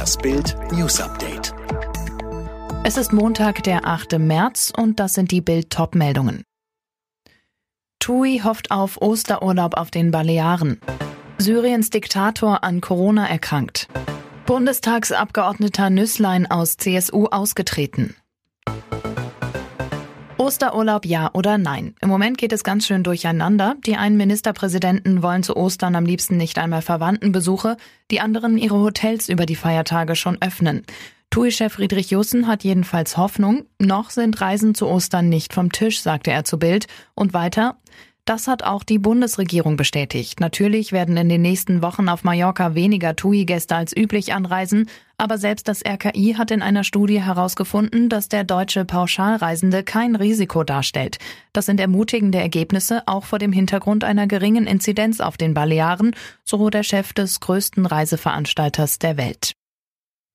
[0.00, 1.52] Das Bild News Update.
[2.84, 4.18] Es ist Montag, der 8.
[4.18, 6.42] März und das sind die Bild top meldungen
[7.98, 10.80] TUI hofft auf Osterurlaub auf den Balearen.
[11.36, 13.88] Syriens Diktator an Corona erkrankt.
[14.46, 18.16] Bundestagsabgeordneter Nüsslein aus CSU ausgetreten.
[20.40, 21.94] Osterurlaub ja oder nein?
[22.00, 23.76] Im Moment geht es ganz schön durcheinander.
[23.84, 27.76] Die einen Ministerpräsidenten wollen zu Ostern am liebsten nicht einmal Verwandtenbesuche,
[28.10, 30.86] die anderen ihre Hotels über die Feiertage schon öffnen.
[31.28, 33.66] TUI-Chef Friedrich Jussen hat jedenfalls Hoffnung.
[33.78, 36.86] Noch sind Reisen zu Ostern nicht vom Tisch, sagte er zu Bild.
[37.14, 37.76] Und weiter,
[38.30, 40.38] das hat auch die Bundesregierung bestätigt.
[40.38, 44.88] Natürlich werden in den nächsten Wochen auf Mallorca weniger TUI-Gäste als üblich anreisen,
[45.18, 50.62] aber selbst das RKI hat in einer Studie herausgefunden, dass der deutsche Pauschalreisende kein Risiko
[50.62, 51.18] darstellt.
[51.52, 56.70] Das sind ermutigende Ergebnisse, auch vor dem Hintergrund einer geringen Inzidenz auf den Balearen, so
[56.70, 59.54] der Chef des größten Reiseveranstalters der Welt.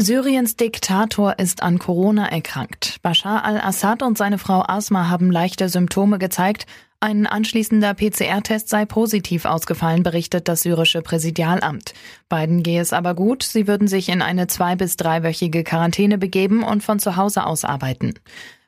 [0.00, 2.98] Syriens Diktator ist an Corona erkrankt.
[3.02, 6.66] Bashar al-Assad und seine Frau Asma haben leichte Symptome gezeigt,
[7.00, 11.94] ein anschließender PCR-Test sei positiv ausgefallen, berichtet das syrische Präsidialamt.
[12.28, 16.62] Beiden gehe es aber gut, sie würden sich in eine zwei- bis dreiwöchige Quarantäne begeben
[16.62, 18.14] und von zu Hause aus arbeiten.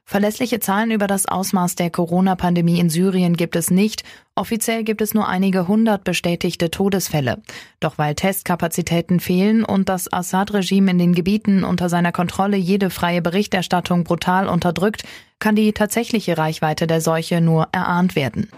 [0.05, 4.03] Verlässliche Zahlen über das Ausmaß der Corona-Pandemie in Syrien gibt es nicht.
[4.35, 7.41] Offiziell gibt es nur einige hundert bestätigte Todesfälle.
[7.81, 13.23] Doch weil Testkapazitäten fehlen und das Assad-Regime in den Gebieten unter seiner Kontrolle jede freie
[13.23, 15.05] Berichterstattung brutal unterdrückt,
[15.43, 18.49] kann die tatsächliche Reichweite der Seuche nur erahnt werden.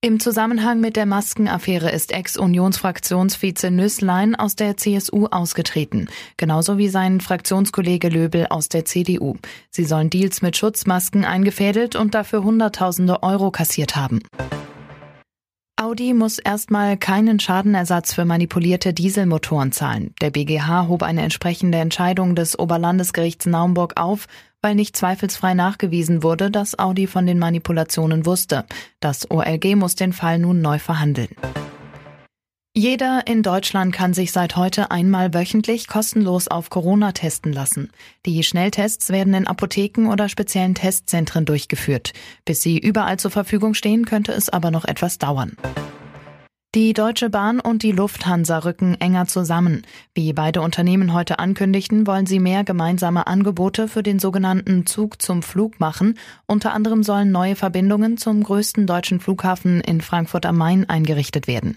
[0.00, 7.20] Im Zusammenhang mit der Maskenaffäre ist Ex-Unionsfraktionsvize Nüßlein aus der CSU ausgetreten, genauso wie sein
[7.20, 9.36] Fraktionskollege Löbel aus der CDU.
[9.70, 14.20] Sie sollen Deals mit Schutzmasken eingefädelt und dafür Hunderttausende Euro kassiert haben.
[15.90, 20.14] Audi muss erstmal keinen Schadenersatz für manipulierte Dieselmotoren zahlen.
[20.20, 24.28] Der BGH hob eine entsprechende Entscheidung des Oberlandesgerichts Naumburg auf,
[24.62, 28.66] weil nicht zweifelsfrei nachgewiesen wurde, dass Audi von den Manipulationen wusste.
[29.00, 31.30] Das OLG muss den Fall nun neu verhandeln.
[32.80, 37.90] Jeder in Deutschland kann sich seit heute einmal wöchentlich kostenlos auf Corona testen lassen.
[38.24, 42.14] Die Schnelltests werden in Apotheken oder speziellen Testzentren durchgeführt.
[42.46, 45.58] Bis sie überall zur Verfügung stehen, könnte es aber noch etwas dauern.
[46.74, 49.82] Die Deutsche Bahn und die Lufthansa rücken enger zusammen.
[50.14, 55.42] Wie beide Unternehmen heute ankündigten, wollen sie mehr gemeinsame Angebote für den sogenannten Zug zum
[55.42, 56.18] Flug machen.
[56.46, 61.76] Unter anderem sollen neue Verbindungen zum größten deutschen Flughafen in Frankfurt am Main eingerichtet werden.